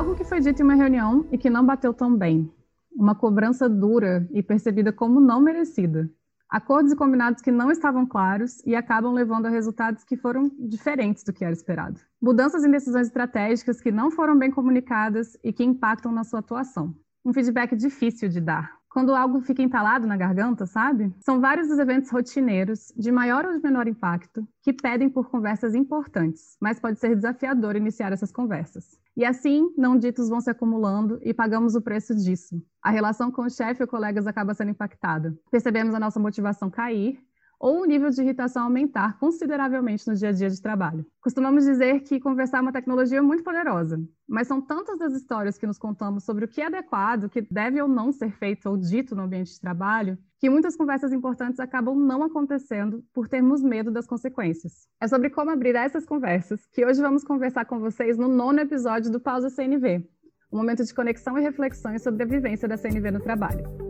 [0.00, 2.50] Algo que foi dito em uma reunião e que não bateu tão bem.
[2.90, 6.10] Uma cobrança dura e percebida como não merecida.
[6.48, 11.22] Acordos e combinados que não estavam claros e acabam levando a resultados que foram diferentes
[11.22, 12.00] do que era esperado.
[12.18, 16.94] Mudanças em decisões estratégicas que não foram bem comunicadas e que impactam na sua atuação.
[17.22, 21.14] Um feedback difícil de dar, quando algo fica entalado na garganta, sabe?
[21.20, 25.74] São vários os eventos rotineiros, de maior ou de menor impacto, que pedem por conversas
[25.74, 28.98] importantes, mas pode ser desafiador iniciar essas conversas.
[29.16, 32.60] E assim, não ditos vão se acumulando e pagamos o preço disso.
[32.82, 35.36] A relação com o chefe ou colegas acaba sendo impactada.
[35.50, 37.20] Percebemos a nossa motivação cair
[37.60, 41.04] ou o nível de irritação aumentar consideravelmente no dia a dia de trabalho.
[41.20, 45.66] Costumamos dizer que conversar é uma tecnologia muito poderosa, mas são tantas as histórias que
[45.66, 48.78] nos contamos sobre o que é adequado, o que deve ou não ser feito ou
[48.78, 53.90] dito no ambiente de trabalho, que muitas conversas importantes acabam não acontecendo por termos medo
[53.90, 54.88] das consequências.
[54.98, 59.12] É sobre como abrir essas conversas que hoje vamos conversar com vocês no nono episódio
[59.12, 60.08] do Pausa CNV,
[60.50, 63.89] um momento de conexão e reflexões sobre a vivência da CNV no trabalho.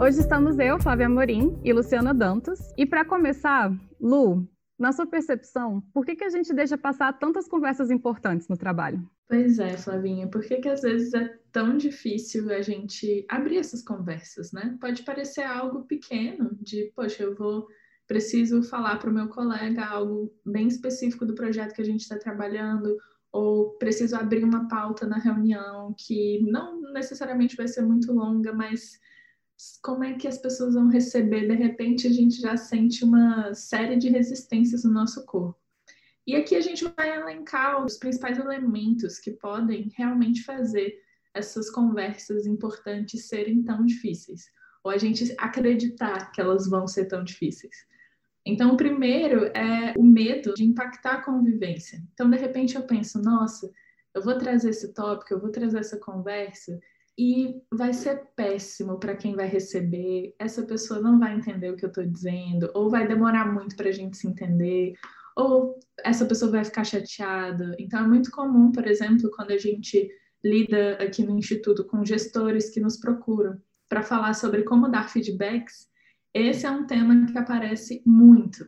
[0.00, 2.72] Hoje estamos eu, Flávia Amorim e Luciana Dantas.
[2.74, 3.70] E para começar,
[4.00, 4.48] Lu,
[4.78, 9.06] na sua percepção, por que, que a gente deixa passar tantas conversas importantes no trabalho?
[9.28, 13.82] Pois é, Flavinha, por que, que às vezes é tão difícil a gente abrir essas
[13.82, 14.74] conversas, né?
[14.80, 17.68] Pode parecer algo pequeno, de, poxa, eu vou,
[18.08, 22.16] preciso falar para o meu colega algo bem específico do projeto que a gente está
[22.16, 22.96] trabalhando,
[23.30, 28.98] ou preciso abrir uma pauta na reunião que não necessariamente vai ser muito longa, mas
[29.82, 31.48] como é que as pessoas vão receber?
[31.48, 35.58] De repente, a gente já sente uma série de resistências no nosso corpo.
[36.26, 40.98] E aqui a gente vai elencar os principais elementos que podem realmente fazer
[41.34, 44.50] essas conversas importantes serem tão difíceis,
[44.84, 47.74] ou a gente acreditar que elas vão ser tão difíceis.
[48.44, 52.02] Então, o primeiro é o medo de impactar a convivência.
[52.12, 53.70] Então, de repente, eu penso, nossa,
[54.14, 56.80] eu vou trazer esse tópico, eu vou trazer essa conversa,
[57.20, 60.34] e vai ser péssimo para quem vai receber.
[60.38, 63.90] Essa pessoa não vai entender o que eu estou dizendo, ou vai demorar muito para
[63.90, 64.94] a gente se entender,
[65.36, 67.76] ou essa pessoa vai ficar chateada.
[67.78, 70.10] Então, é muito comum, por exemplo, quando a gente
[70.42, 75.90] lida aqui no Instituto com gestores que nos procuram para falar sobre como dar feedbacks,
[76.32, 78.66] esse é um tema que aparece muito.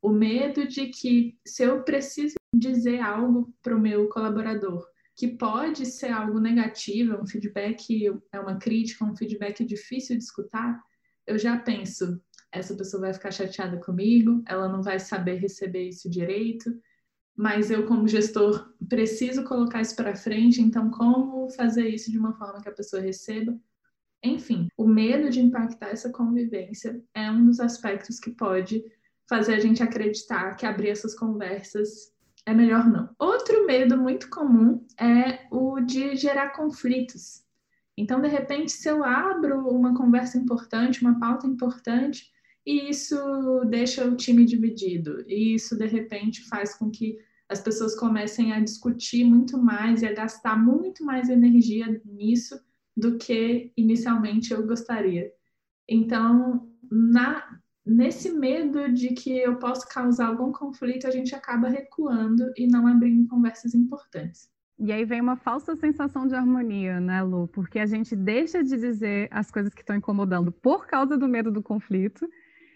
[0.00, 4.86] O medo de que, se eu preciso dizer algo para o meu colaborador,
[5.18, 10.80] que pode ser algo negativo, um feedback, é uma crítica, um feedback difícil de escutar,
[11.26, 16.08] eu já penso, essa pessoa vai ficar chateada comigo, ela não vai saber receber isso
[16.08, 16.72] direito,
[17.36, 22.32] mas eu, como gestor, preciso colocar isso para frente, então, como fazer isso de uma
[22.34, 23.58] forma que a pessoa receba?
[24.22, 28.84] Enfim, o medo de impactar essa convivência é um dos aspectos que pode
[29.28, 32.16] fazer a gente acreditar que abrir essas conversas
[32.48, 33.10] é melhor não.
[33.18, 37.42] Outro medo muito comum é o de gerar conflitos.
[37.94, 42.32] Então, de repente, se eu abro uma conversa importante, uma pauta importante,
[42.64, 43.16] e isso
[43.68, 47.18] deixa o time dividido, e isso, de repente, faz com que
[47.50, 52.58] as pessoas comecem a discutir muito mais e a gastar muito mais energia nisso
[52.96, 55.30] do que inicialmente eu gostaria.
[55.86, 62.52] Então, na, nesse medo de que eu posso causar algum conflito, a gente acaba recuando
[62.56, 64.50] e não abrindo conversas importantes.
[64.78, 67.48] E aí vem uma falsa sensação de harmonia, né, Lu?
[67.48, 71.50] Porque a gente deixa de dizer as coisas que estão incomodando por causa do medo
[71.50, 72.28] do conflito,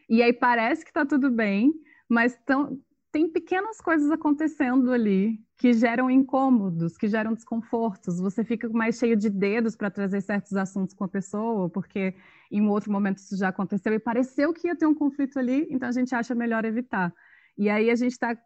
[0.08, 1.72] e aí parece que está tudo bem,
[2.08, 2.80] mas tão,
[3.12, 8.18] tem pequenas coisas acontecendo ali que geram incômodos, que geram desconfortos.
[8.18, 12.14] Você fica mais cheio de dedos para trazer certos assuntos com a pessoa, porque
[12.50, 15.68] em um outro momento isso já aconteceu e pareceu que ia ter um conflito ali,
[15.70, 17.12] então a gente acha melhor evitar.
[17.56, 18.36] E aí a gente está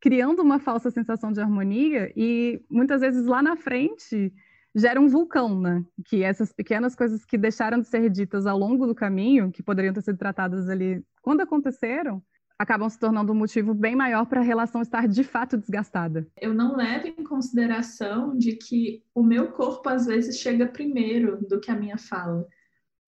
[0.00, 4.32] criando uma falsa sensação de harmonia e muitas vezes lá na frente
[4.74, 5.84] gera um vulcão, né?
[6.04, 9.94] Que essas pequenas coisas que deixaram de ser ditas ao longo do caminho, que poderiam
[9.94, 12.22] ter sido tratadas ali quando aconteceram,
[12.58, 16.26] acabam se tornando um motivo bem maior para a relação estar de fato desgastada.
[16.40, 21.60] Eu não levo em consideração de que o meu corpo às vezes chega primeiro do
[21.60, 22.46] que a minha fala.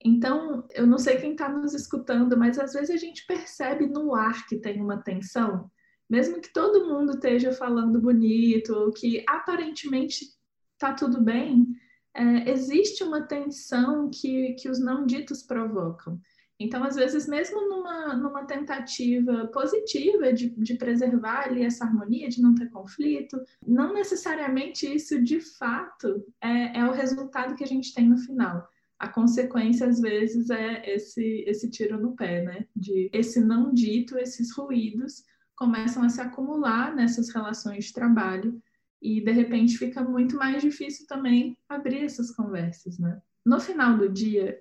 [0.03, 4.15] Então, eu não sei quem está nos escutando, mas às vezes a gente percebe no
[4.15, 5.71] ar que tem uma tensão,
[6.09, 10.25] mesmo que todo mundo esteja falando bonito ou que aparentemente
[10.73, 11.67] está tudo bem,
[12.15, 16.19] é, existe uma tensão que, que os não ditos provocam.
[16.61, 22.43] Então, às vezes, mesmo numa, numa tentativa positiva de, de preservar ali essa harmonia, de
[22.43, 27.95] não ter conflito, não necessariamente isso de fato é, é o resultado que a gente
[27.95, 28.69] tem no final.
[28.99, 32.67] a consequência às vezes é esse esse tiro no pé, né?
[32.77, 35.25] De esse não dito, esses ruídos
[35.57, 38.63] começam a se acumular nessas relações de trabalho
[39.01, 43.21] e de repente fica muito mais difícil também abrir essas conversas, né?
[43.47, 44.61] No final do dia,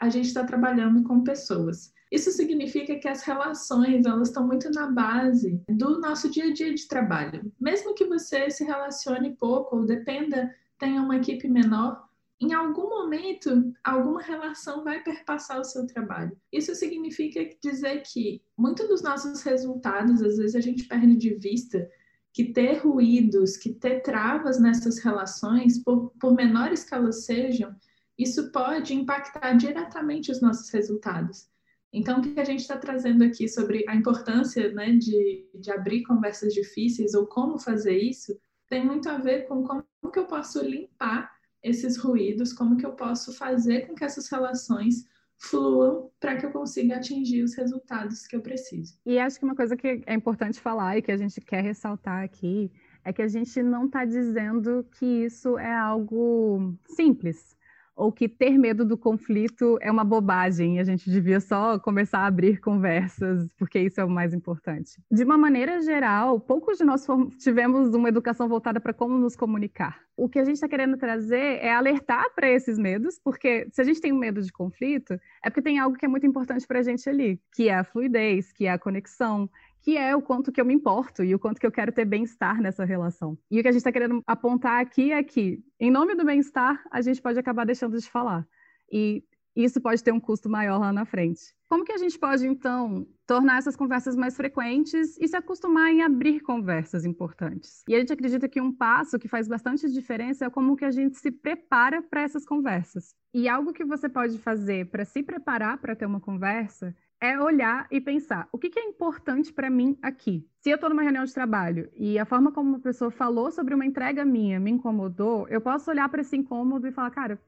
[0.00, 1.92] a gente está trabalhando com pessoas.
[2.10, 6.74] Isso significa que as relações elas estão muito na base do nosso dia a dia
[6.74, 7.52] de trabalho.
[7.60, 12.10] Mesmo que você se relacione pouco ou dependa, tenha uma equipe menor,
[12.40, 16.34] em algum momento, alguma relação vai perpassar o seu trabalho.
[16.50, 21.86] Isso significa dizer que muitos dos nossos resultados, às vezes a gente perde de vista
[22.32, 27.76] que ter ruídos, que ter travas nessas relações, por, por menores que elas sejam,
[28.22, 31.48] isso pode impactar diretamente os nossos resultados.
[31.92, 36.02] Então, o que a gente está trazendo aqui sobre a importância né, de, de abrir
[36.04, 38.38] conversas difíceis ou como fazer isso,
[38.68, 41.30] tem muito a ver com como que eu posso limpar
[41.62, 45.04] esses ruídos, como que eu posso fazer com que essas relações
[45.36, 48.98] fluam para que eu consiga atingir os resultados que eu preciso.
[49.04, 52.22] E acho que uma coisa que é importante falar e que a gente quer ressaltar
[52.22, 52.70] aqui
[53.04, 57.58] é que a gente não está dizendo que isso é algo simples
[58.00, 62.20] ou que ter medo do conflito é uma bobagem e a gente devia só começar
[62.20, 65.02] a abrir conversas, porque isso é o mais importante.
[65.10, 67.06] De uma maneira geral, poucos de nós
[67.38, 70.00] tivemos uma educação voltada para como nos comunicar.
[70.16, 73.84] O que a gente está querendo trazer é alertar para esses medos, porque se a
[73.84, 76.78] gente tem um medo de conflito, é porque tem algo que é muito importante para
[76.78, 79.48] a gente ali, que é a fluidez, que é a conexão,
[79.82, 82.04] que é o quanto que eu me importo e o quanto que eu quero ter
[82.04, 83.38] bem-estar nessa relação.
[83.50, 86.82] E o que a gente está querendo apontar aqui é que, em nome do bem-estar,
[86.90, 88.46] a gente pode acabar deixando de falar.
[88.92, 89.24] E
[89.54, 91.40] isso pode ter um custo maior lá na frente.
[91.68, 96.02] Como que a gente pode, então, tornar essas conversas mais frequentes e se acostumar em
[96.02, 97.82] abrir conversas importantes?
[97.88, 100.90] E a gente acredita que um passo que faz bastante diferença é como que a
[100.90, 103.14] gente se prepara para essas conversas.
[103.32, 107.86] E algo que você pode fazer para se preparar para ter uma conversa é olhar
[107.90, 110.46] e pensar o que, que é importante para mim aqui.
[110.60, 113.74] Se eu estou numa reunião de trabalho e a forma como uma pessoa falou sobre
[113.74, 117.38] uma entrega minha me incomodou, eu posso olhar para esse incômodo e falar, cara,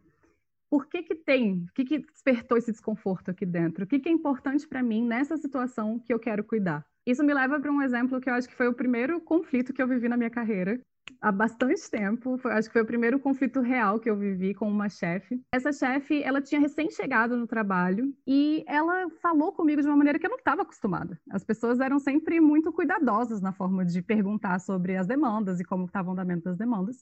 [0.70, 1.66] por que que tem?
[1.68, 3.84] O que que despertou esse desconforto aqui dentro?
[3.84, 6.84] O que que é importante para mim nessa situação que eu quero cuidar?
[7.06, 9.82] Isso me leva para um exemplo que eu acho que foi o primeiro conflito que
[9.82, 10.80] eu vivi na minha carreira,
[11.22, 12.36] há bastante tempo.
[12.36, 15.40] Foi, acho que foi o primeiro conflito real que eu vivi com uma chefe.
[15.54, 20.26] Essa chefe, ela tinha recém-chegado no trabalho e ela falou comigo de uma maneira que
[20.26, 21.18] eu não estava acostumada.
[21.30, 25.84] As pessoas eram sempre muito cuidadosas na forma de perguntar sobre as demandas e como
[25.84, 26.96] estava o andamento das demandas.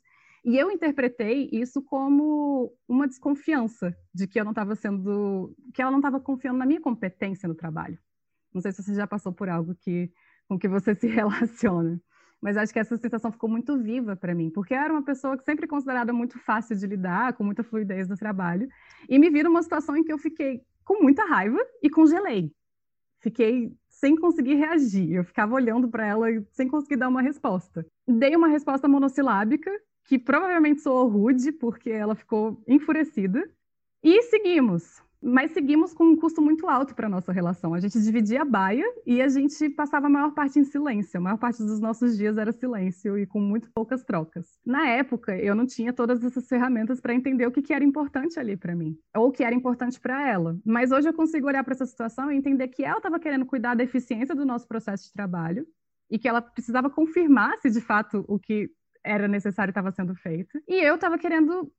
[0.44, 5.90] E eu interpretei isso como uma desconfiança de que eu não estava sendo, que ela
[5.90, 7.98] não estava confiando na minha competência no trabalho.
[8.52, 10.10] Não sei se você já passou por algo que
[10.48, 12.00] com que você se relaciona
[12.40, 15.36] mas acho que essa sensação ficou muito viva para mim, porque eu era uma pessoa
[15.36, 18.68] que sempre considerada muito fácil de lidar, com muita fluidez no trabalho,
[19.08, 22.52] e me vi numa situação em que eu fiquei com muita raiva e congelei.
[23.20, 27.86] Fiquei sem conseguir reagir, eu ficava olhando para ela sem conseguir dar uma resposta.
[28.08, 29.70] Dei uma resposta monossilábica,
[30.04, 33.48] que provavelmente soou rude, porque ela ficou enfurecida,
[34.02, 37.74] e seguimos mas seguimos com um custo muito alto para a nossa relação.
[37.74, 41.18] A gente dividia a baia e a gente passava a maior parte em silêncio.
[41.18, 44.58] A maior parte dos nossos dias era silêncio e com muito poucas trocas.
[44.64, 48.40] Na época, eu não tinha todas essas ferramentas para entender o que, que era importante
[48.40, 50.58] ali para mim, ou o que era importante para ela.
[50.64, 53.74] Mas hoje eu consigo olhar para essa situação e entender que ela estava querendo cuidar
[53.74, 55.66] da eficiência do nosso processo de trabalho
[56.10, 58.70] e que ela precisava confirmar se de fato o que
[59.04, 60.60] era necessário estava sendo feito.
[60.68, 61.70] E eu estava querendo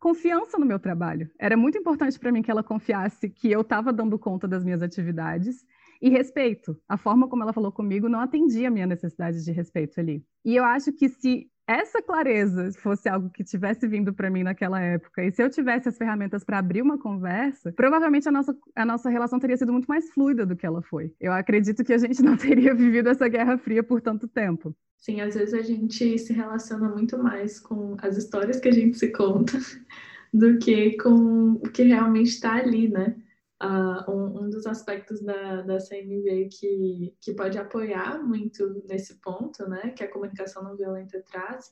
[0.00, 1.30] confiança no meu trabalho.
[1.38, 4.82] Era muito importante para mim que ela confiasse que eu estava dando conta das minhas
[4.82, 5.64] atividades
[6.00, 6.74] e respeito.
[6.88, 10.24] A forma como ela falou comigo não atendia a minha necessidade de respeito ali.
[10.42, 14.80] E eu acho que se essa clareza fosse algo que tivesse vindo para mim naquela
[14.80, 18.84] época, e se eu tivesse as ferramentas para abrir uma conversa, provavelmente a nossa, a
[18.84, 21.14] nossa relação teria sido muito mais fluida do que ela foi.
[21.20, 24.74] Eu acredito que a gente não teria vivido essa Guerra Fria por tanto tempo.
[24.98, 28.98] Sim, às vezes a gente se relaciona muito mais com as histórias que a gente
[28.98, 29.58] se conta
[30.34, 33.16] do que com o que realmente está ali, né?
[33.62, 39.68] Uh, um, um, dos aspectos da, da CNV que, que pode apoiar muito nesse ponto,
[39.68, 41.70] né, que a comunicação não violenta traz,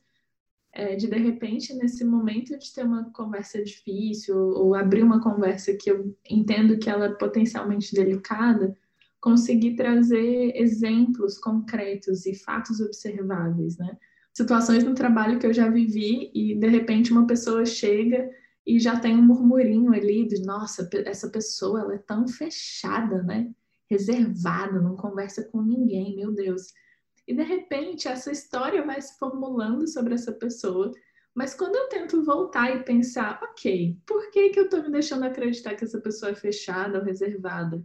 [0.73, 5.75] é de, de repente, nesse momento de ter uma conversa difícil ou abrir uma conversa
[5.75, 8.77] que eu entendo que ela é potencialmente delicada,
[9.21, 13.97] conseguir trazer exemplos concretos e fatos observáveis, né?
[14.33, 18.31] Situações no trabalho que eu já vivi e de repente uma pessoa chega
[18.69, 23.51] e já tem um murmurinho ali de nossa, essa pessoa ela é tão fechada, né?
[23.91, 26.75] Reservada, não conversa com ninguém, meu Deus.
[27.27, 30.93] E de repente essa história vai se formulando sobre essa pessoa,
[31.35, 35.25] Mas quando eu tento voltar e pensar, ok, por que, que eu estou me deixando
[35.25, 37.81] acreditar que essa pessoa é fechada ou reservada?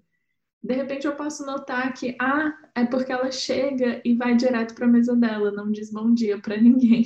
[0.62, 4.86] De repente eu posso notar que, ah, é porque ela chega e vai direto para
[4.86, 7.06] a mesa dela, não diz bom dia para ninguém.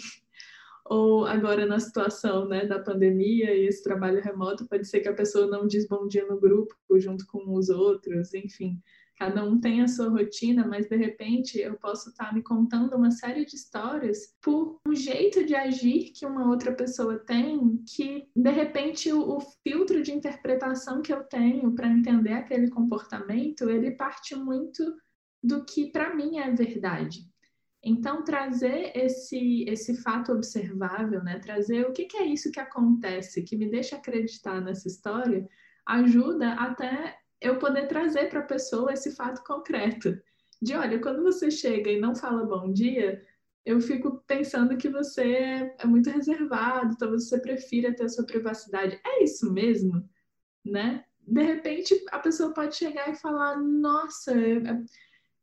[0.90, 5.14] Ou agora na situação né, da pandemia e esse trabalho remoto, pode ser que a
[5.14, 8.82] pessoa não diz bom dia no grupo junto com os outros, enfim
[9.18, 13.10] cada um tem a sua rotina, mas de repente eu posso estar me contando uma
[13.10, 18.52] série de histórias por um jeito de agir que uma outra pessoa tem, que de
[18.52, 24.36] repente o, o filtro de interpretação que eu tenho para entender aquele comportamento, ele parte
[24.36, 24.84] muito
[25.44, 27.28] do que para mim é verdade.
[27.90, 31.40] Então, trazer esse, esse fato observável, né?
[31.40, 35.48] trazer o que, que é isso que acontece, que me deixa acreditar nessa história,
[35.86, 40.20] ajuda até eu poder trazer para a pessoa esse fato concreto.
[40.62, 43.26] De olha, quando você chega e não fala bom dia,
[43.66, 48.26] eu fico pensando que você é, é muito reservado, talvez você prefira ter a sua
[48.26, 49.00] privacidade.
[49.06, 50.04] É isso mesmo?
[50.66, 51.06] Né?
[51.26, 54.84] De repente, a pessoa pode chegar e falar: Nossa, é, é...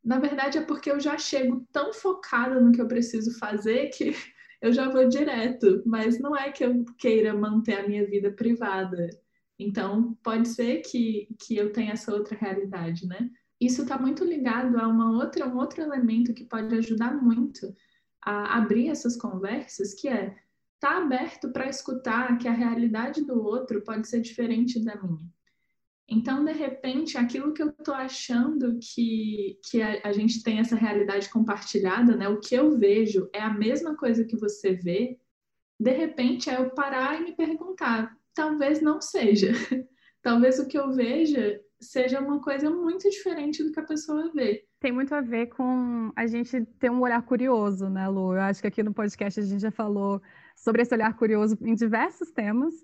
[0.05, 4.13] na verdade é porque eu já chego tão focada no que eu preciso fazer que
[4.61, 5.83] eu já vou direto.
[5.87, 9.09] Mas não é que eu queira manter a minha vida privada.
[9.59, 13.31] Então, pode ser que, que eu tenha essa outra realidade, né?
[13.61, 17.75] Isso está muito ligado a uma outra, um outro elemento que pode ajudar muito
[18.21, 20.37] a abrir essas conversas, que é
[20.75, 25.34] estar tá aberto para escutar que a realidade do outro pode ser diferente da minha.
[26.09, 30.77] Então, de repente, aquilo que eu estou achando que, que a, a, gente tem essa
[30.77, 32.29] realidade compartilhada, né?
[32.29, 35.19] O que eu vejo é a mesma coisa que você vê.
[35.81, 39.53] De repente, é eu parar e me perguntar: talvez não seja.
[40.23, 44.65] talvez o que eu veja seja uma coisa muito diferente do que a pessoa vê.
[44.81, 48.35] Tem muito a ver com a gente ter um olhar curioso, né, Lu?
[48.35, 50.21] Eu acho que aqui no podcast a gente já falou
[50.57, 52.75] sobre esse olhar curioso em diversos temas.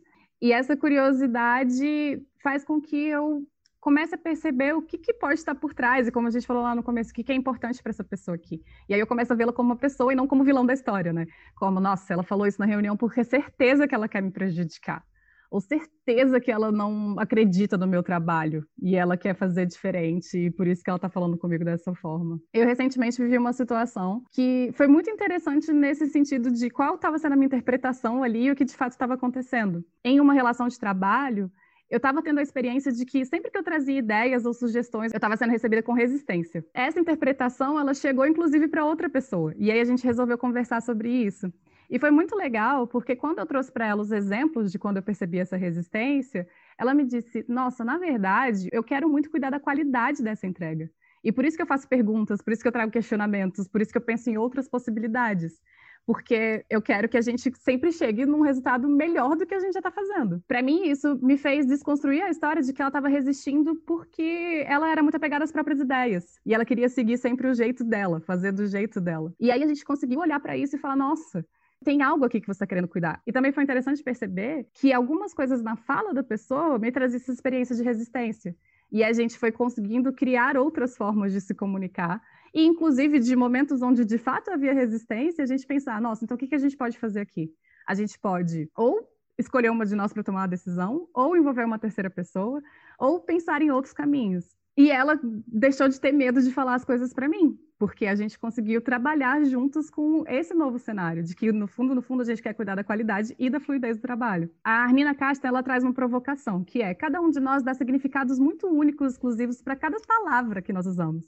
[0.41, 3.47] E essa curiosidade faz com que eu
[3.81, 6.63] comece a perceber o que, que, pode estar por trás, e como a gente falou
[6.63, 8.63] lá no começo, o que, que é importante para essa pessoa aqui.
[8.89, 11.13] E aí eu começo a vê-la como uma pessoa e não como vilão da história,
[11.13, 11.27] né?
[11.57, 15.03] Como, nossa, ela falou isso na reunião porque é certeza que ela quer me prejudicar
[15.51, 20.51] ou certeza que ela não acredita no meu trabalho e ela quer fazer diferente e
[20.51, 22.39] por isso que ela está falando comigo dessa forma.
[22.53, 27.33] Eu recentemente vivi uma situação que foi muito interessante nesse sentido de qual estava sendo
[27.33, 29.85] a minha interpretação ali e o que de fato estava acontecendo.
[30.05, 31.51] Em uma relação de trabalho,
[31.91, 35.17] eu estava tendo a experiência de que sempre que eu trazia ideias ou sugestões, eu
[35.17, 36.65] estava sendo recebida com resistência.
[36.73, 39.53] Essa interpretação, ela chegou inclusive para outra pessoa.
[39.59, 41.53] E aí a gente resolveu conversar sobre isso.
[41.91, 45.03] E foi muito legal, porque quando eu trouxe para ela os exemplos de quando eu
[45.03, 46.47] percebi essa resistência,
[46.79, 50.89] ela me disse: Nossa, na verdade, eu quero muito cuidar da qualidade dessa entrega.
[51.23, 53.91] E por isso que eu faço perguntas, por isso que eu trago questionamentos, por isso
[53.91, 55.61] que eu penso em outras possibilidades.
[56.07, 59.75] Porque eu quero que a gente sempre chegue num resultado melhor do que a gente
[59.75, 60.43] já está fazendo.
[60.49, 64.91] Para mim, isso me fez desconstruir a história de que ela estava resistindo porque ela
[64.91, 66.41] era muito apegada às próprias ideias.
[66.47, 69.33] E ela queria seguir sempre o jeito dela, fazer do jeito dela.
[69.39, 71.47] E aí a gente conseguiu olhar para isso e falar: nossa,
[71.85, 73.23] tem algo aqui que você está querendo cuidar.
[73.27, 77.33] E também foi interessante perceber que algumas coisas na fala da pessoa me traziam essa
[77.33, 78.55] experiência de resistência.
[78.93, 82.21] E a gente foi conseguindo criar outras formas de se comunicar.
[82.53, 86.39] E, inclusive, de momentos onde de fato havia resistência, a gente pensar: nossa, então o
[86.39, 87.51] que, que a gente pode fazer aqui?
[87.87, 89.09] A gente pode ou
[89.39, 92.61] escolher uma de nós para tomar a decisão, ou envolver uma terceira pessoa,
[92.99, 94.45] ou pensar em outros caminhos.
[94.81, 98.39] E ela deixou de ter medo de falar as coisas para mim, porque a gente
[98.39, 102.41] conseguiu trabalhar juntos com esse novo cenário, de que no fundo, no fundo, a gente
[102.43, 104.51] quer cuidar da qualidade e da fluidez do trabalho.
[104.65, 108.39] A Arnina Casta, ela traz uma provocação, que é cada um de nós dá significados
[108.39, 111.25] muito únicos, exclusivos para cada palavra que nós usamos.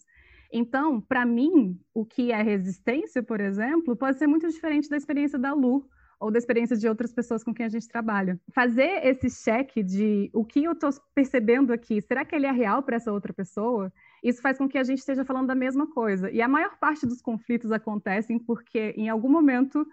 [0.51, 5.39] Então, para mim, o que é resistência, por exemplo, pode ser muito diferente da experiência
[5.39, 5.87] da Lu,
[6.23, 8.41] ou da experiência de outras pessoas com quem a gente trabalha.
[8.55, 12.81] Fazer esse cheque de o que eu estou percebendo aqui, será que ele é real
[12.81, 13.93] para essa outra pessoa?
[14.23, 16.31] Isso faz com que a gente esteja falando da mesma coisa.
[16.31, 19.85] E a maior parte dos conflitos acontecem porque, em algum momento,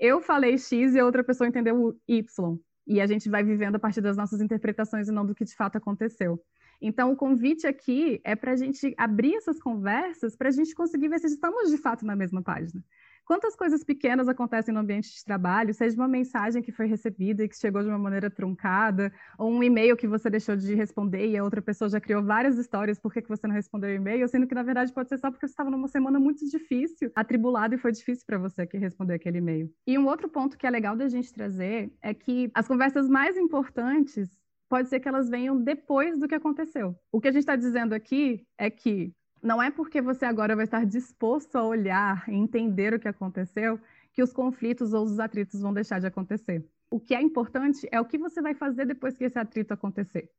[0.00, 2.58] eu falei X e a outra pessoa entendeu Y.
[2.84, 5.54] E a gente vai vivendo a partir das nossas interpretações e não do que de
[5.54, 6.42] fato aconteceu.
[6.82, 11.08] Então, o convite aqui é para a gente abrir essas conversas para a gente conseguir
[11.08, 12.82] ver se estamos de fato na mesma página.
[13.26, 17.48] Quantas coisas pequenas acontecem no ambiente de trabalho, seja uma mensagem que foi recebida e
[17.48, 21.36] que chegou de uma maneira truncada, ou um e-mail que você deixou de responder e
[21.36, 24.46] a outra pessoa já criou várias histórias por que você não respondeu o e-mail, sendo
[24.46, 27.78] que na verdade pode ser só porque você estava numa semana muito difícil, atribulado e
[27.78, 29.74] foi difícil para você que responder aquele e-mail.
[29.84, 33.36] E um outro ponto que é legal da gente trazer é que as conversas mais
[33.36, 36.94] importantes pode ser que elas venham depois do que aconteceu.
[37.10, 39.12] O que a gente está dizendo aqui é que
[39.42, 43.80] não é porque você agora vai estar disposto a olhar e entender o que aconteceu
[44.12, 46.66] que os conflitos ou os atritos vão deixar de acontecer.
[46.90, 50.30] O que é importante é o que você vai fazer depois que esse atrito acontecer.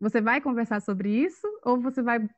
[0.00, 2.28] Você vai conversar sobre isso ou você vai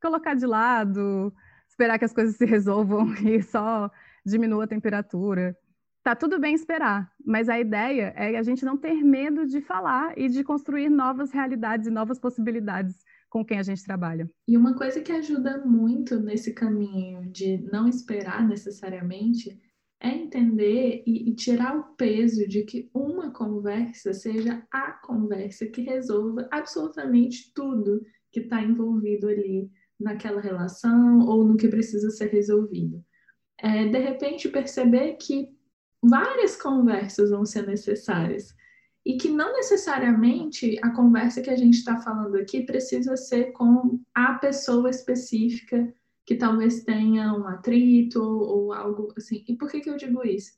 [0.00, 1.32] colocar de lado,
[1.68, 3.90] esperar que as coisas se resolvam e só
[4.24, 5.56] diminua a temperatura?
[6.02, 10.16] Tá tudo bem esperar, mas a ideia é a gente não ter medo de falar
[10.16, 14.28] e de construir novas realidades e novas possibilidades com quem a gente trabalha.
[14.46, 19.58] E uma coisa que ajuda muito nesse caminho de não esperar necessariamente
[20.02, 25.82] é entender e, e, tirar o peso de que uma conversa seja a conversa que
[25.82, 28.00] resolva absolutamente tudo
[28.32, 33.04] que está envolvido ali naquela relação ou no que precisa ser resolvido.
[33.58, 35.50] É, de repente, perceber que
[36.02, 38.54] várias conversas vão ser necessárias
[39.04, 44.00] e que não necessariamente a conversa que a gente está falando aqui precisa ser com
[44.14, 45.92] a pessoa específica
[46.26, 49.44] que talvez tenha um atrito ou algo assim.
[49.48, 50.52] E por que, que eu digo isso?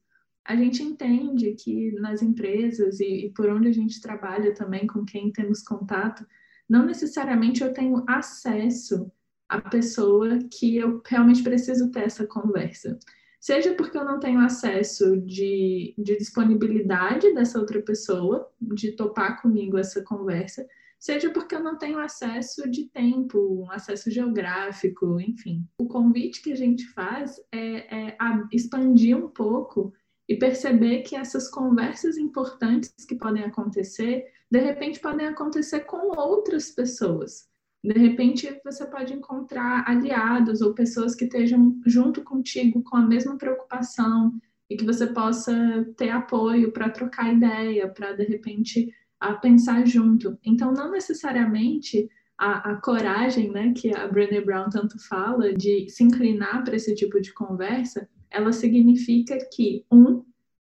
[0.45, 5.05] A gente entende que nas empresas e, e por onde a gente trabalha também, com
[5.05, 6.27] quem temos contato,
[6.69, 9.11] não necessariamente eu tenho acesso
[9.49, 12.99] à pessoa que eu realmente preciso ter essa conversa.
[13.43, 19.77] Seja porque eu não tenho acesso de, de disponibilidade dessa outra pessoa, de topar comigo
[19.77, 20.65] essa conversa,
[20.97, 25.67] seja porque eu não tenho acesso de tempo, um acesso geográfico, enfim.
[25.77, 28.17] O convite que a gente faz é, é
[28.53, 29.93] expandir um pouco
[30.29, 36.71] e perceber que essas conversas importantes que podem acontecer, de repente podem acontecer com outras
[36.71, 37.51] pessoas.
[37.83, 43.37] De repente, você pode encontrar aliados ou pessoas que estejam junto contigo com a mesma
[43.37, 44.33] preocupação
[44.71, 45.53] e que você possa
[45.97, 50.39] ter apoio para trocar ideia, para de repente a pensar junto.
[50.45, 52.09] Então, não necessariamente
[52.39, 56.95] a, a, coragem, né, que a Brené Brown tanto fala, de se inclinar para esse
[56.95, 60.25] tipo de conversa, ela significa que, um,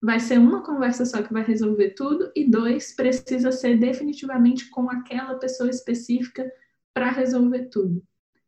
[0.02, 4.90] vai ser uma conversa só que vai resolver tudo, e dois, precisa ser definitivamente com
[4.90, 6.50] aquela pessoa específica
[6.94, 8.04] para resolver tudo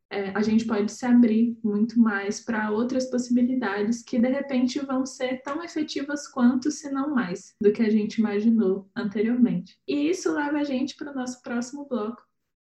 [0.09, 5.05] é, a gente pode se abrir muito mais para outras possibilidades que de repente vão
[5.05, 9.77] ser tão efetivas quanto, se não mais, do que a gente imaginou anteriormente.
[9.87, 12.23] E isso leva a gente para o nosso próximo bloco,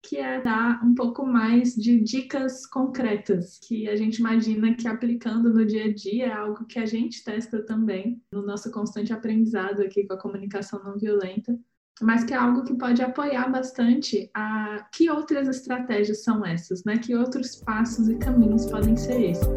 [0.05, 5.53] que é dar um pouco mais de dicas concretas, que a gente imagina que aplicando
[5.53, 9.81] no dia a dia é algo que a gente testa também no nosso constante aprendizado
[9.81, 11.57] aqui com a comunicação não violenta
[12.01, 16.99] mas que é algo que pode apoiar bastante a que outras estratégias são essas, né?
[16.99, 19.49] Que outros passos e caminhos podem ser esses.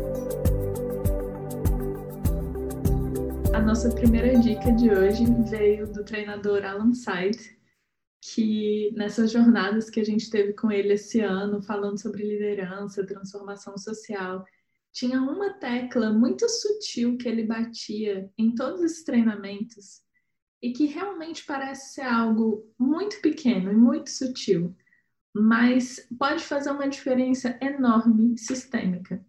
[3.54, 7.58] A nossa primeira dica de hoje veio do treinador Alan Side,
[8.22, 13.78] que nessas jornadas que a gente teve com ele esse ano, falando sobre liderança, transformação
[13.78, 14.44] social,
[14.92, 20.05] tinha uma tecla muito sutil que ele batia em todos esses treinamentos,
[20.66, 24.76] e que realmente parece ser algo muito pequeno e muito sutil,
[25.32, 29.24] mas pode fazer uma diferença enorme, sistêmica,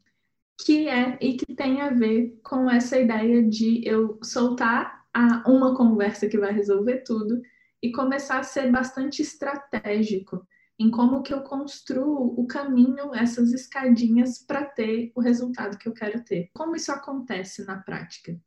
[0.65, 5.77] que é e que tem a ver com essa ideia de eu soltar a, uma
[5.77, 7.43] conversa que vai resolver tudo
[7.83, 10.43] e começar a ser bastante estratégico
[10.79, 15.93] em como que eu construo o caminho, essas escadinhas para ter o resultado que eu
[15.93, 16.49] quero ter.
[16.55, 18.41] Como isso acontece na prática?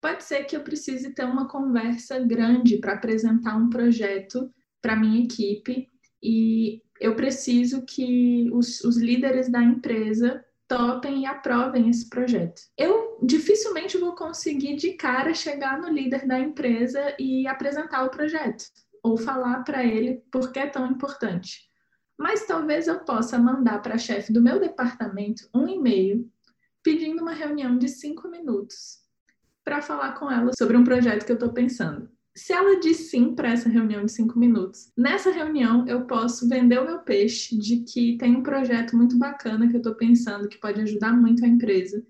[0.00, 5.24] Pode ser que eu precise ter uma conversa grande para apresentar um projeto para minha
[5.24, 5.88] equipe
[6.22, 12.60] e eu preciso que os, os líderes da empresa topem e aprovem esse projeto.
[12.76, 18.64] Eu dificilmente vou conseguir de cara chegar no líder da empresa e apresentar o projeto
[19.02, 21.68] ou falar para ele por que é tão importante.
[22.16, 26.30] Mas talvez eu possa mandar para a chefe do meu departamento um e-mail
[26.82, 29.07] pedindo uma reunião de cinco minutos
[29.68, 32.08] para falar com ela sobre um projeto que eu estou pensando.
[32.34, 36.78] Se ela diz sim para essa reunião de cinco minutos, nessa reunião eu posso vender
[36.78, 40.56] o meu peixe de que tem um projeto muito bacana que eu estou pensando que
[40.56, 42.02] pode ajudar muito a empresa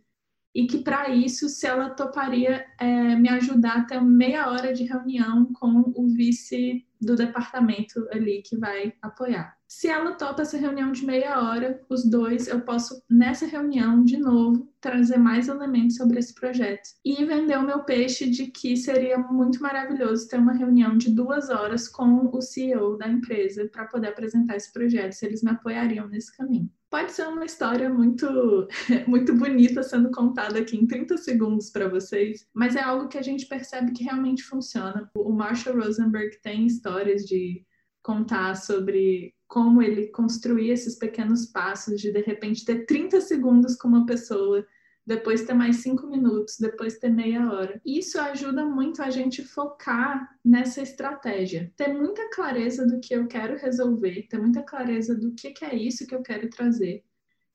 [0.54, 5.52] e que para isso, se ela toparia é, me ajudar até meia hora de reunião
[5.52, 9.57] com o vice do departamento ali que vai apoiar.
[9.68, 14.16] Se ela topa essa reunião de meia hora, os dois, eu posso, nessa reunião, de
[14.16, 19.18] novo, trazer mais elementos sobre esse projeto e vender o meu peixe de que seria
[19.18, 24.08] muito maravilhoso ter uma reunião de duas horas com o CEO da empresa para poder
[24.08, 26.72] apresentar esse projeto, se eles me apoiariam nesse caminho.
[26.88, 28.66] Pode ser uma história muito,
[29.06, 33.22] muito bonita sendo contada aqui em 30 segundos para vocês, mas é algo que a
[33.22, 35.10] gente percebe que realmente funciona.
[35.14, 37.62] O Marshall Rosenberg tem histórias de
[38.02, 43.88] contar sobre como ele construía esses pequenos passos de de repente ter 30 segundos com
[43.88, 44.64] uma pessoa
[45.08, 47.80] depois ter mais cinco minutos, depois ter meia hora.
[47.82, 53.56] Isso ajuda muito a gente focar nessa estratégia, ter muita clareza do que eu quero
[53.56, 57.02] resolver, ter muita clareza do que, que é isso que eu quero trazer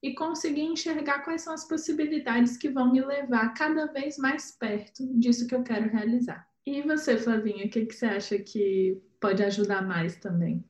[0.02, 5.08] e conseguir enxergar quais são as possibilidades que vão me levar cada vez mais perto
[5.18, 6.46] disso que eu quero realizar.
[6.66, 10.66] E você, Flavinha, o que, que você acha que pode ajudar mais também?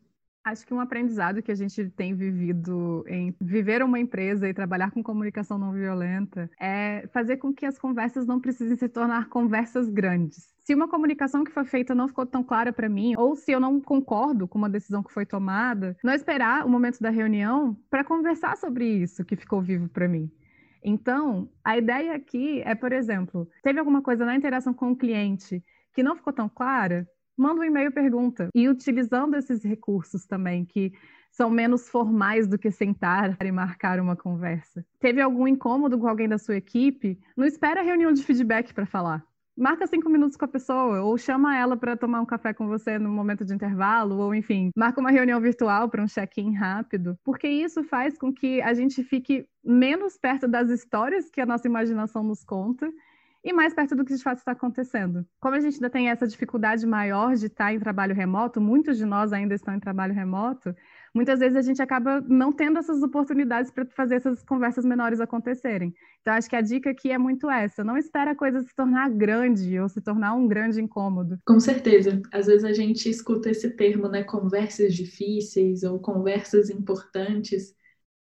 [0.45, 4.91] Acho que um aprendizado que a gente tem vivido em viver uma empresa e trabalhar
[4.91, 9.87] com comunicação não violenta é fazer com que as conversas não precisem se tornar conversas
[9.87, 10.53] grandes.
[10.59, 13.59] Se uma comunicação que foi feita não ficou tão clara para mim, ou se eu
[13.59, 18.03] não concordo com uma decisão que foi tomada, não esperar o momento da reunião para
[18.03, 20.29] conversar sobre isso que ficou vivo para mim.
[20.83, 25.63] Então, a ideia aqui é, por exemplo, teve alguma coisa na interação com o cliente
[25.93, 28.49] que não ficou tão clara, manda um e-mail pergunta.
[28.53, 30.93] E utilizando esses recursos também, que
[31.31, 34.85] são menos formais do que sentar e marcar uma conversa.
[34.99, 37.19] Teve algum incômodo com alguém da sua equipe?
[37.35, 39.25] Não espera a reunião de feedback para falar.
[39.55, 42.97] Marca cinco minutos com a pessoa, ou chama ela para tomar um café com você
[42.97, 47.47] no momento de intervalo, ou enfim, marca uma reunião virtual para um check-in rápido, porque
[47.47, 52.23] isso faz com que a gente fique menos perto das histórias que a nossa imaginação
[52.23, 52.91] nos conta
[53.43, 55.25] e mais perto do que de fato está acontecendo.
[55.39, 59.05] Como a gente ainda tem essa dificuldade maior de estar em trabalho remoto, muitos de
[59.05, 60.73] nós ainda estão em trabalho remoto,
[61.13, 65.93] muitas vezes a gente acaba não tendo essas oportunidades para fazer essas conversas menores acontecerem.
[66.21, 69.09] Então, acho que a dica aqui é muito essa: não espera a coisa se tornar
[69.09, 71.37] grande ou se tornar um grande incômodo.
[71.45, 72.21] Com certeza.
[72.31, 74.23] Às vezes a gente escuta esse termo, né?
[74.23, 77.75] Conversas difíceis ou conversas importantes.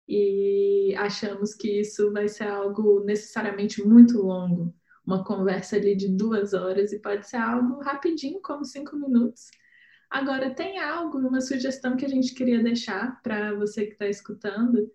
[0.08, 4.74] E achamos que isso vai ser algo necessariamente muito longo
[5.10, 9.50] uma conversa ali de duas horas e pode ser algo rapidinho, como cinco minutos.
[10.08, 14.90] Agora, tem algo, uma sugestão que a gente queria deixar para você que está escutando,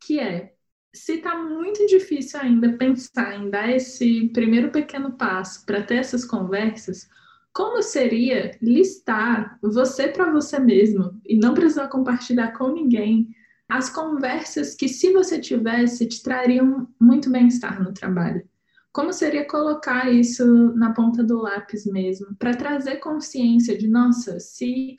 [0.00, 0.54] que é,
[0.94, 6.24] se está muito difícil ainda pensar em dar esse primeiro pequeno passo para ter essas
[6.24, 7.08] conversas,
[7.52, 13.34] como seria listar você para você mesmo e não precisar compartilhar com ninguém
[13.68, 18.48] as conversas que, se você tivesse, te trariam muito bem-estar no trabalho?
[18.92, 24.96] Como seria colocar isso na ponta do lápis mesmo, para trazer consciência de, nossa, se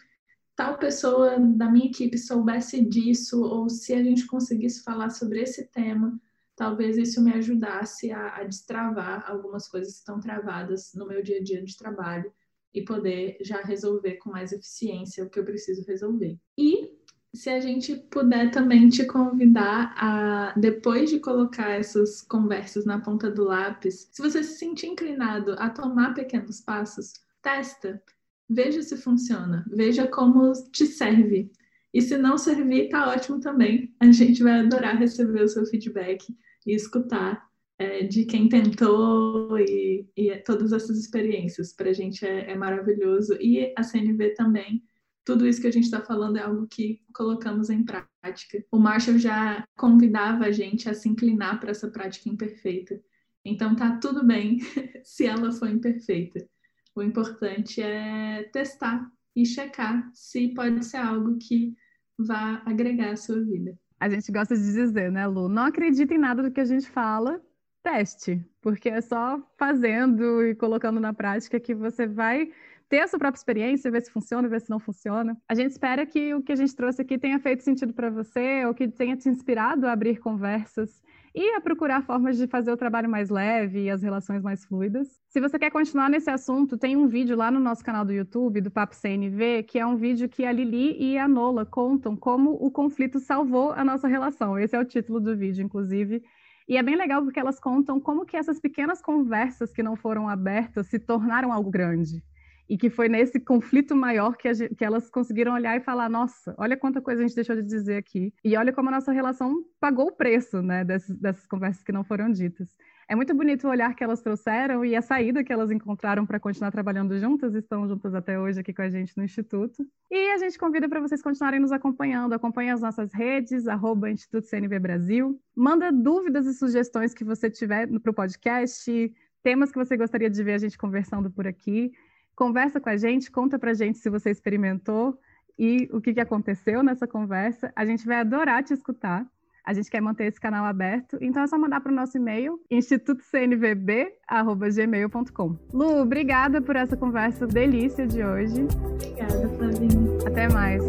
[0.56, 5.66] tal pessoa da minha equipe soubesse disso, ou se a gente conseguisse falar sobre esse
[5.68, 6.20] tema,
[6.56, 11.38] talvez isso me ajudasse a, a destravar algumas coisas que estão travadas no meu dia
[11.38, 12.32] a dia de trabalho
[12.74, 16.38] e poder já resolver com mais eficiência o que eu preciso resolver.
[16.58, 16.99] E
[17.34, 23.30] se a gente puder também te convidar a, depois de colocar essas conversas na ponta
[23.30, 28.02] do lápis, se você se sentir inclinado a tomar pequenos passos, testa,
[28.50, 31.52] veja se funciona, veja como te serve.
[31.94, 33.96] E se não servir, tá ótimo também.
[34.00, 40.08] A gente vai adorar receber o seu feedback e escutar é, de quem tentou e,
[40.16, 41.74] e todas essas experiências.
[41.74, 43.36] Para a gente é, é maravilhoso.
[43.40, 44.84] E a CNV também
[45.26, 48.64] tudo isso que a gente está falando é algo que colocamos em prática.
[48.72, 53.00] O Marshall já convidava a gente a se inclinar para essa prática imperfeita.
[53.46, 54.60] Então tá tudo bem
[55.04, 56.48] se ela for imperfeita.
[56.96, 61.76] O importante é testar e checar se pode ser algo que
[62.18, 63.78] vá agregar à sua vida.
[64.00, 65.48] A gente gosta de dizer, né, Lu?
[65.50, 67.42] Não acredita em nada do que a gente fala,
[67.84, 72.52] teste, porque é só fazendo e colocando na prática que você vai
[72.90, 75.38] ter sua própria experiência, ver se funciona, ver se não funciona.
[75.48, 78.66] A gente espera que o que a gente trouxe aqui tenha feito sentido para você,
[78.66, 81.02] ou que tenha te inspirado a abrir conversas
[81.34, 85.22] e a procurar formas de fazer o trabalho mais leve e as relações mais fluidas.
[85.28, 88.60] Se você quer continuar nesse assunto, tem um vídeo lá no nosso canal do YouTube,
[88.60, 92.54] do Papo CNV, que é um vídeo que a Lili e a Nola contam como
[92.54, 94.58] o conflito salvou a nossa relação.
[94.58, 96.24] Esse é o título do vídeo, inclusive.
[96.68, 100.28] E é bem legal porque elas contam como que essas pequenas conversas que não foram
[100.28, 102.24] abertas se tornaram algo grande
[102.70, 106.54] e que foi nesse conflito maior que, gente, que, elas conseguiram olhar e falar, nossa,
[106.58, 109.64] olha quanta coisa a gente deixou de dizer aqui, e olha como a nossa relação
[109.80, 112.70] pagou o preço, né, dessas, dessas conversas que não foram ditas.
[113.10, 116.40] É muito bonito o olhar que elas trouxeram e a saída que elas encontraram para
[116.40, 119.84] continuar trabalhando juntas, estão juntas até hoje aqui com a gente no Instituto.
[120.12, 124.46] E a gente convida para vocês continuarem nos acompanhando, acompanhe as nossas redes, arroba Instituto
[124.46, 129.98] CNV Brasil, manda dúvidas e sugestões que você tiver para o podcast, temas que você
[129.98, 131.92] gostaria de ver a gente conversando por aqui.
[132.40, 135.20] Conversa com a gente, conta pra gente se você experimentou
[135.58, 137.70] e o que, que aconteceu nessa conversa.
[137.76, 139.28] A gente vai adorar te escutar.
[139.66, 142.58] A gente quer manter esse canal aberto, então é só mandar para o nosso e-mail,
[142.72, 145.58] institutocnvb.gmail.com.
[145.74, 148.66] Lu, obrigada por essa conversa delícia de hoje.
[148.86, 150.18] Obrigada, Flavinha.
[150.26, 150.82] Até mais.